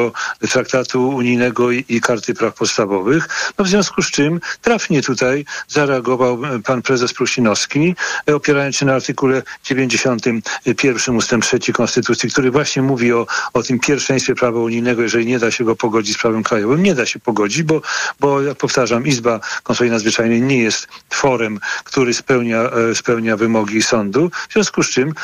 [0.50, 3.28] traktatu unijnego i, i karty praw podstawowych.
[3.58, 7.94] No w związku z czym trafnie tutaj zareagował e, pan prezes Prusinowski,
[8.28, 13.78] e, opierając się na artykule 91 ustęp 3 Konstytucji, który właśnie mówi o, o tym
[13.78, 16.82] pierwszeństwie prawa unijnego, jeżeli nie da się go pogodzić z prawem krajowym.
[16.82, 17.82] Nie da się pogodzić, bo,
[18.20, 24.30] bo jak powtarzam, Izba Kontroli Nadzwyczajnej nie jest tworem, który spełnia, e, spełnia wymogi sądu,
[24.48, 25.14] w związku z czym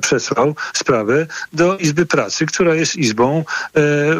[0.00, 4.13] przesłał sprawę do Izby Pracy, która jest izbą e,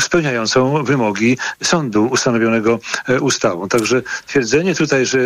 [0.00, 3.68] spełniającą wymogi sądu ustanowionego e, ustawą.
[3.68, 5.18] Także twierdzenie tutaj, że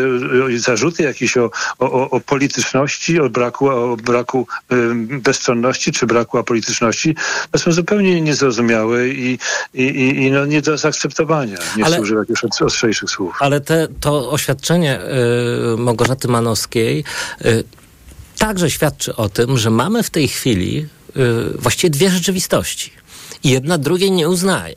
[0.56, 4.76] zarzuty jakieś o, o, o- polityczności, o braku, o braku e,
[5.18, 7.16] bezstronności czy braku apolityczności,
[7.50, 9.38] to są zupełnie niezrozumiałe i,
[9.74, 9.84] i,
[10.24, 11.58] i, no nie do zaakceptowania.
[11.76, 13.36] Nie Ale- chcę używać już ostrzejszych słów.
[13.40, 15.00] Ale te, to oświadczenie
[15.74, 17.04] y, Małgorzaty Manowskiej
[17.44, 17.64] y,
[18.38, 22.92] także świadczy o tym, że mamy w tej chwili y, właściwie dwie rzeczywistości.
[23.44, 24.74] Jedna drugiej nie uznaje.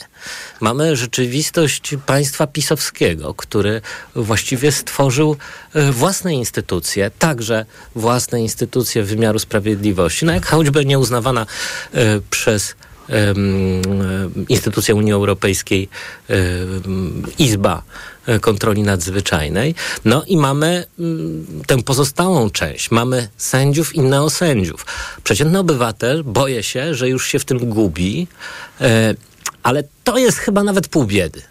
[0.60, 3.82] Mamy rzeczywistość państwa pisowskiego, który
[4.16, 5.38] właściwie stworzył
[5.76, 11.46] y, własne instytucje, także własne instytucje wymiaru sprawiedliwości, no jak choćby nieuznawana
[11.96, 11.98] y,
[12.30, 12.76] przez
[13.10, 13.82] em,
[14.50, 15.90] instytucja Unii Europejskiej,
[17.38, 18.11] Izba e,
[18.42, 19.76] Kontroli Nadzwyczajnej.
[20.06, 22.92] No i mamy mm, tę pozostałą część.
[22.92, 24.86] Mamy sędziów i neosędziów.
[25.24, 28.28] Przeciętny obywatel boję się, że już się w tym gubi,
[28.82, 29.14] e,
[29.64, 31.42] ale to jest chyba nawet pół biedy,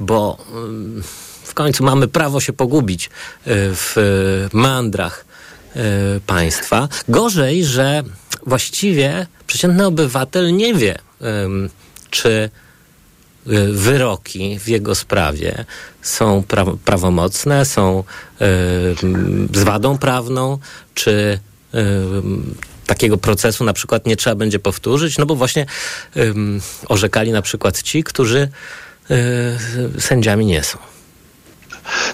[0.00, 1.02] bo mm,
[1.50, 3.10] w końcu mamy prawo się pogubić e,
[3.74, 5.24] w e, meandrach
[5.76, 5.80] e,
[6.26, 6.88] państwa.
[7.08, 8.02] Gorzej, że
[8.46, 10.98] właściwie przeciętny obywatel nie wie,
[12.10, 12.50] czy
[13.72, 15.64] wyroki w jego sprawie
[16.02, 18.04] są pra- prawomocne, są
[18.38, 20.58] em, z wadą prawną,
[20.94, 21.38] czy
[21.72, 22.54] em,
[22.86, 25.66] takiego procesu na przykład nie trzeba będzie powtórzyć, no bo właśnie
[26.88, 28.48] orzekali na przykład ci, którzy
[29.10, 30.78] y, sędziami nie są.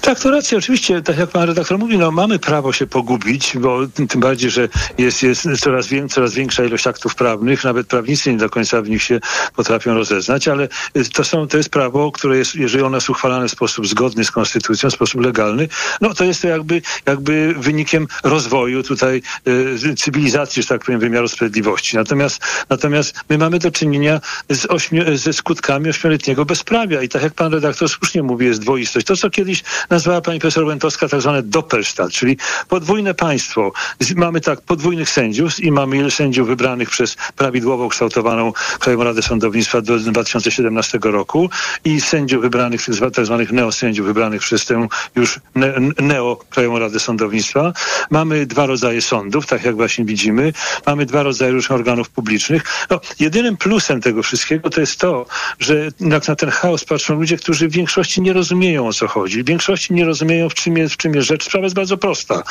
[0.01, 0.59] Tak, to racja.
[0.59, 4.69] Oczywiście, tak jak pan redaktor mówi, no mamy prawo się pogubić, bo tym, bardziej, że
[4.99, 8.89] jest, jest coraz, wię, coraz większa ilość aktów prawnych, nawet prawnicy nie do końca w
[8.89, 9.21] nich się
[9.57, 13.49] potrafią rozeznać, ale y, to, są, to jest prawo, które jest, jeżeli ono jest uchwalane
[13.49, 15.69] w sposób zgodny z konstytucją, w sposób legalny,
[16.01, 21.29] no to jest to jakby, jakby wynikiem rozwoju tutaj y, cywilizacji, że tak powiem, wymiaru
[21.29, 21.97] sprawiedliwości.
[21.97, 24.67] Natomiast, natomiast my mamy do czynienia z
[25.15, 29.07] ze skutkami ośmioletniego bezprawia i tak jak pan redaktor słusznie mówi, jest dwoistość.
[29.07, 32.37] To, co kiedyś nazwała pani profesor Łętowska tak zwane doppelstaat, czyli
[32.69, 33.73] podwójne państwo.
[34.17, 39.99] Mamy tak podwójnych sędziów i mamy sędziów wybranych przez prawidłowo kształtowaną Krajową Radę Sądownictwa do
[39.99, 41.51] 2017 roku
[41.85, 47.73] i sędziów wybranych, tak zwanych neosędziów wybranych przez tę już ne, neo Krajową Radę Sądownictwa.
[48.11, 50.53] Mamy dwa rodzaje sądów, tak jak właśnie widzimy.
[50.87, 52.87] Mamy dwa rodzaje różnych organów publicznych.
[52.91, 55.27] No, jedynym plusem tego wszystkiego to jest to,
[55.59, 59.45] że na ten chaos patrzą ludzie, którzy w większości nie rozumieją o co chodzi.
[59.57, 61.45] Większości nie rozumieją, w czym jest, w czym jest rzecz.
[61.45, 62.43] Sprawa jest bardzo prosta,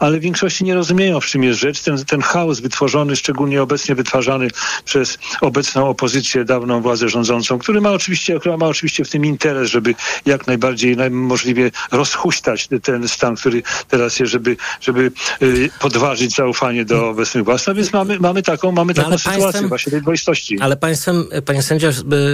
[0.00, 1.80] ale w większości nie rozumieją, w czym jest rzecz.
[1.80, 4.48] Ten, ten chaos wytworzony, szczególnie obecnie wytwarzany
[4.84, 9.70] przez obecną opozycję, dawną władzę rządzącą, który ma oczywiście, która ma oczywiście w tym interes,
[9.70, 9.94] żeby
[10.26, 17.08] jak najbardziej możliwie rozhuśtać ten stan, który teraz jest, żeby, żeby y, podważyć zaufanie do
[17.08, 17.66] obecnych władz.
[17.66, 20.60] No więc mamy, mamy taką, mamy taką ale sytuację państwem- właśnie tej dwoistości.
[20.60, 21.88] Ale państwem, panie sędzio,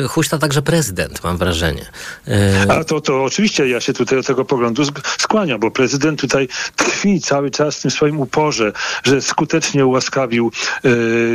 [0.05, 1.87] y, huśta także prezydent, mam wrażenie.
[2.29, 2.33] Y,
[2.69, 6.49] A to, to oczywiście ja się tutaj do tego poglądu sk- skłaniam, bo prezydent tutaj
[6.77, 8.73] tkwi cały czas w tym swoim uporze,
[9.05, 10.53] że skutecznie ułaskawił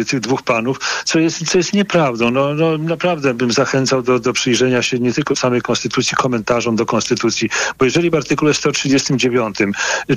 [0.01, 2.31] e, tych dwóch panów, co jest, co jest nieprawdą.
[2.31, 6.85] No, no, naprawdę bym zachęcał do, do przyjrzenia się nie tylko samej konstytucji, komentarzom do
[6.85, 9.57] konstytucji, bo jeżeli w artykule 139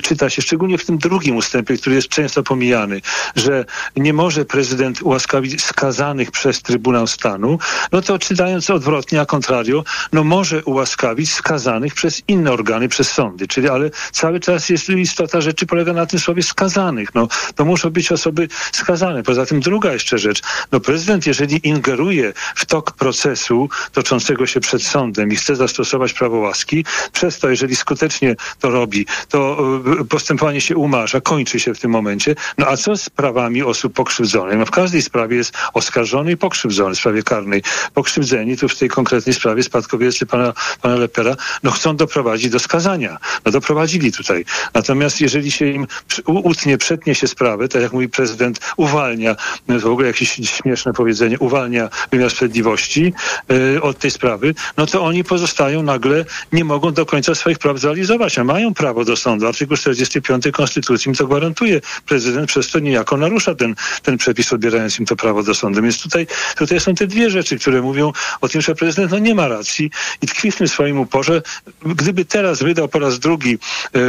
[0.01, 3.01] czyta się, szczególnie w tym drugim ustępie, który jest często pomijany,
[3.35, 3.65] że
[3.95, 7.59] nie może prezydent ułaskawić skazanych przez Trybunał Stanu,
[7.91, 13.47] no to czytając odwrotnie, a contrario, no może ułaskawić skazanych przez inne organy, przez sądy.
[13.47, 17.15] Czyli, ale cały czas jest istota rzeczy polega na tym słowie skazanych.
[17.15, 19.23] No, to muszą być osoby skazane.
[19.23, 20.41] Poza tym druga jeszcze rzecz.
[20.71, 26.37] No prezydent, jeżeli ingeruje w tok procesu toczącego się przed sądem i chce zastosować prawo
[26.37, 29.57] łaski, przez to, jeżeli skutecznie to robi, to
[30.01, 32.35] y, postępowanie się umarza, kończy się w tym momencie.
[32.57, 34.57] No a co z prawami osób pokrzywdzonych?
[34.57, 37.63] No w każdej sprawie jest oskarżony i pokrzywdzony, w sprawie karnej.
[37.93, 43.17] Pokrzywdzeni, tu w tej konkretnej sprawie spadkobiercy pana, pana Lepera, no chcą doprowadzić do skazania.
[43.45, 44.45] No doprowadzili tutaj.
[44.73, 45.87] Natomiast jeżeli się im
[46.25, 49.35] utnie, przetnie się sprawę, tak jak mówi prezydent, uwalnia,
[49.67, 53.13] no to w ogóle jakieś śmieszne powiedzenie, uwalnia wymiar sprawiedliwości
[53.51, 57.79] y, od tej sprawy, no to oni pozostają nagle, nie mogą do końca swoich praw
[57.79, 59.47] zrealizować, a mają prawo do sądu.
[59.47, 61.81] Artykuł 45 Konstytucji im to gwarantuje.
[62.05, 65.81] Prezydent przez to niejako narusza ten, ten przepis, odbierając im to prawo do sądu.
[65.81, 69.35] Więc tutaj, tutaj są te dwie rzeczy, które mówią o tym, że prezydent no, nie
[69.35, 71.41] ma racji i tkwi w tym swoim uporze.
[71.85, 73.57] Gdyby teraz wydał po raz drugi
[73.95, 73.99] e,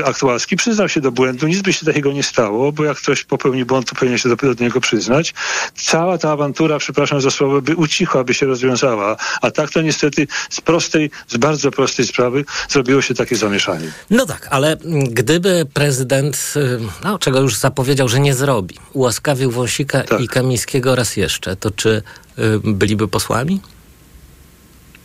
[0.00, 2.98] e, akt łaski, przyznał się do błędu, nic by się takiego nie stało, bo jak
[2.98, 5.34] ktoś popełni błąd, to powinien się do, do niego przyznać.
[5.74, 9.16] Cała ta awantura, przepraszam za słowo, by ucichła, by się rozwiązała.
[9.40, 13.92] A tak to niestety z prostej, z bardzo prostej sprawy zrobiło się takie zamieszanie.
[14.10, 14.76] No tak, ale
[15.10, 21.16] gdyby prezydent, y, no, czego już zapowiedział, że nie zrobi, ułaskawił Wąsika i Kamińskiego raz
[21.16, 22.02] jeszcze, to czy
[22.38, 23.60] y, byliby posłami?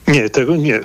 [0.07, 0.75] Nie, tego nie.
[0.75, 0.83] E,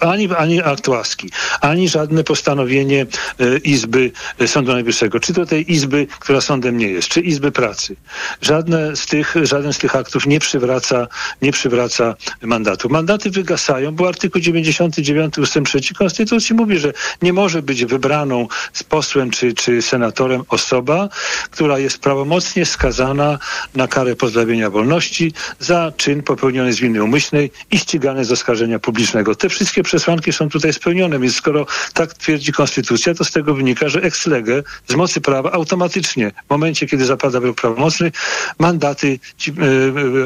[0.00, 3.06] Ani, ani akt łaski, ani żadne postanowienie
[3.40, 7.52] e, Izby e, Sądu Najwyższego, czy to tej Izby, która sądem nie jest, czy Izby
[7.52, 7.96] Pracy.
[8.40, 11.08] Żadne z tych, żaden z tych aktów nie przywraca,
[11.42, 12.88] nie przywraca mandatu.
[12.88, 15.58] Mandaty wygasają, bo artykuł 99 ust.
[15.64, 21.08] 3 Konstytucji mówi, że nie może być wybraną z posłem czy, czy senatorem osoba,
[21.50, 23.38] która jest prawomocnie skazana
[23.74, 28.51] na karę pozbawienia wolności za czyn popełniony z winy umyślnej i ścigany z oskarżenia
[28.82, 29.34] publicznego.
[29.34, 33.88] Te wszystkie przesłanki są tutaj spełnione, więc skoro tak twierdzi Konstytucja, to z tego wynika,
[33.88, 38.12] że ex lege z mocy prawa automatycznie w momencie, kiedy zapada wyrok prawomocny,
[38.58, 39.54] mandaty ci e,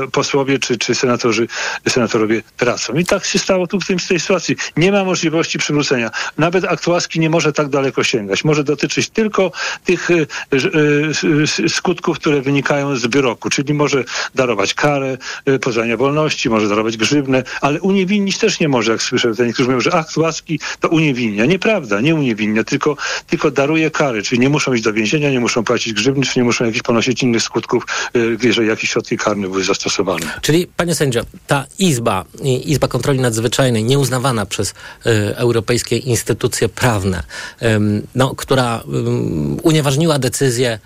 [0.05, 1.49] e, posłowie czy, czy senatorzy,
[1.89, 2.95] senatorowie tracą.
[2.95, 4.57] I tak się stało tu w, tym, w tej sytuacji.
[4.77, 6.11] Nie ma możliwości przywrócenia.
[6.39, 8.45] Nawet akt łaski nie może tak daleko sięgać.
[8.45, 9.53] Może dotyczyć tylko
[9.85, 15.19] tych e, skutków, które wynikają z wyroku, czyli może darować karę
[15.61, 19.81] pozbawienia wolności, może darować grzywnę, ale uniewinnić też nie może, jak słyszę, tutaj niektórzy mówią,
[19.81, 21.47] że akt łaski to uniewinnia.
[21.47, 25.65] Nieprawda, nie uniewinnia, tylko, tylko daruje kary, czyli nie muszą iść do więzienia, nie muszą
[25.65, 29.65] płacić grzywny, czy nie muszą jakichś ponosić innych skutków, e, jeżeli jakieś środki karne były
[29.65, 30.27] zastosowane.
[30.43, 32.25] Czyli, panie sędzio, ta Izba,
[32.65, 34.75] Izba Kontroli Nadzwyczajnej, nieuznawana przez
[35.07, 37.23] e, europejskie instytucje prawne,
[37.61, 40.79] em, no, która em, unieważniła decyzję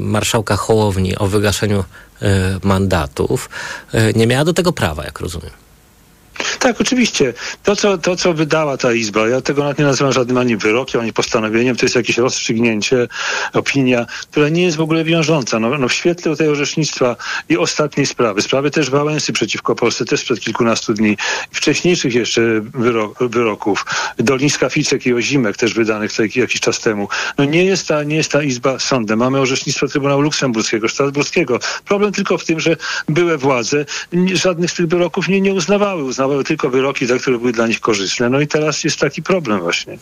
[0.00, 1.84] marszałka Hołowni o wygaszeniu
[2.22, 3.50] e, mandatów,
[3.92, 5.50] e, nie miała do tego prawa, jak rozumiem.
[6.58, 7.34] Tak, oczywiście.
[7.62, 11.12] To co, to, co wydała ta Izba, ja tego nie nazywam żadnym ani wyrokiem, ani
[11.12, 13.08] postanowieniem, to jest jakieś rozstrzygnięcie,
[13.52, 15.58] opinia, która nie jest w ogóle wiążąca.
[15.58, 17.16] No, no w świetle tej orzecznictwa
[17.48, 21.16] i ostatniej sprawy, sprawy też Wałęsy przeciwko Polsce, też sprzed kilkunastu dni,
[21.52, 23.86] wcześniejszych jeszcze wyro, wyroków,
[24.18, 27.08] Dolińska, Ficek i Ozimek też wydanych tutaj jakiś czas temu.
[27.38, 29.18] No nie jest ta, nie jest ta Izba sądem.
[29.18, 31.58] Mamy orzecznictwo Trybunału Luksemburskiego, Strasburskiego.
[31.84, 32.76] Problem tylko w tym, że
[33.08, 33.84] były władze
[34.32, 36.04] żadnych z tych wyroków nie, nie uznawały.
[36.04, 38.30] Uznawały tylko wyroki, te, które były dla nich korzystne.
[38.30, 39.98] No i teraz jest taki problem właśnie.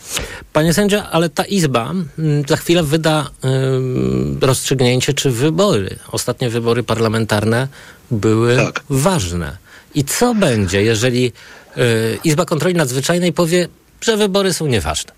[0.52, 6.82] Panie sędzio, ale ta Izba mm, za chwilę wyda ym, rozstrzygnięcie, czy wybory, ostatnie wybory
[6.82, 7.68] parlamentarne
[8.10, 8.56] były
[8.90, 9.56] ważne.
[9.94, 11.32] I co będzie, jeżeli
[11.76, 13.68] y, Izba Kontroli Nadzwyczajnej powie,
[14.00, 15.12] że wybory są nieważne?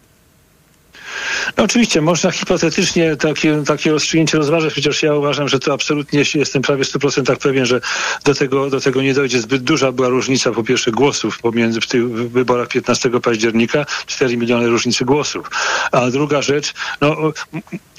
[1.57, 6.63] No oczywiście, można hipotetycznie takie, takie rozstrzygnięcie rozważać, chociaż ja uważam, że to absolutnie jestem
[6.63, 7.81] prawie w 100% pewien, że
[8.25, 9.41] do tego, do tego nie dojdzie.
[9.41, 14.69] Zbyt duża była różnica po pierwsze głosów pomiędzy w tych wyborach 15 października, 4 miliony
[14.69, 15.51] różnicy głosów.
[15.93, 17.17] A druga rzecz, no,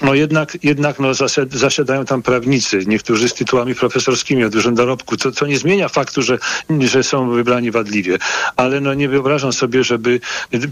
[0.02, 5.18] no jednak, jednak no, zasiad, zasiadają tam prawnicy, niektórzy z tytułami profesorskimi o dużym dorobku.
[5.18, 6.38] To, to nie zmienia faktu, że,
[6.80, 8.18] że są wybrani wadliwie,
[8.56, 10.20] ale no, nie wyobrażam sobie, żeby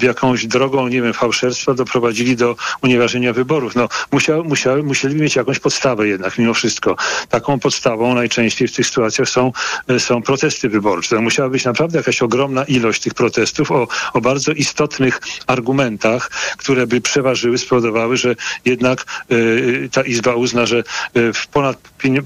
[0.01, 3.75] jakąś drogą, nie wiem, fałszerstwa doprowadzili do unieważnienia wyborów.
[3.75, 6.95] No, musiał, musiał, musieli mieć jakąś podstawę jednak mimo wszystko.
[7.29, 9.51] Taką podstawą najczęściej w tych sytuacjach są,
[9.99, 11.19] są protesty wyborcze.
[11.19, 17.01] Musiała być naprawdę jakaś ogromna ilość tych protestów o, o bardzo istotnych argumentach, które by
[17.01, 18.35] przeważyły, spowodowały, że
[18.65, 20.83] jednak y, ta Izba uzna, że
[21.33, 21.77] w ponad,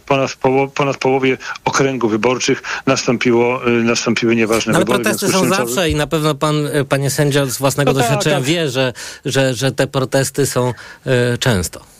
[0.06, 5.04] ponad, poło, ponad połowie okręgów wyborczych nastąpiło, y, nastąpiły nieważne no, ale wybory.
[5.04, 6.56] protesty są zawsze i na pewno pan,
[6.90, 8.46] panie sędzio, z własnego No tak, doświadczenia tak.
[8.46, 8.94] wie, że,
[9.26, 10.74] że, że te protesty są
[11.34, 11.91] y, często.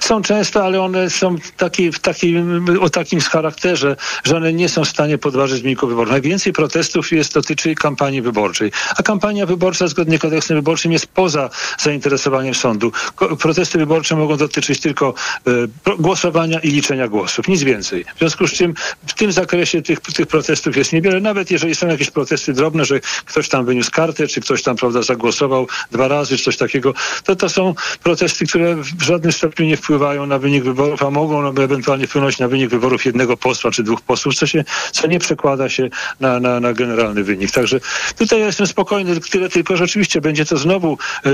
[0.00, 4.84] Są często, ale one są taki, w takim, o takim charakterze, że one nie są
[4.84, 6.10] w stanie podważyć wyników wyborów.
[6.10, 8.72] Najwięcej protestów jest dotyczy kampanii wyborczej.
[8.96, 12.92] A kampania wyborcza zgodnie z kodeksem wyborczym jest poza zainteresowaniem sądu.
[13.38, 15.14] Protesty wyborcze mogą dotyczyć tylko
[15.46, 17.48] e, głosowania i liczenia głosów.
[17.48, 18.04] Nic więcej.
[18.14, 18.74] W związku z czym
[19.06, 21.20] w tym zakresie tych, tych protestów jest niewiele.
[21.20, 25.02] Nawet jeżeli są jakieś protesty drobne, że ktoś tam wyniósł kartę, czy ktoś tam prawda,
[25.02, 29.69] zagłosował dwa razy, czy coś takiego, to to są protesty, które w żadnym stopniu nie
[29.76, 34.00] wpływają na wynik wyborów, a mogą ewentualnie wpłynąć na wynik wyborów jednego posła czy dwóch
[34.00, 35.88] posłów, co, się, co nie przekłada się
[36.20, 37.50] na, na, na generalny wynik.
[37.50, 37.80] Także
[38.18, 41.30] tutaj ja jestem spokojny, tyle tylko, że oczywiście będzie to znowu e,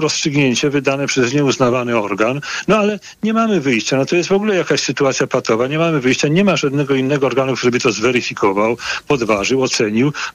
[0.00, 3.96] rozstrzygnięcie wydane przez nieuznawany organ, no ale nie mamy wyjścia.
[3.96, 7.26] No to jest w ogóle jakaś sytuacja patowa, nie mamy wyjścia, nie ma żadnego innego
[7.26, 8.76] organu, który by to zweryfikował,
[9.08, 10.12] podważył, ocenił,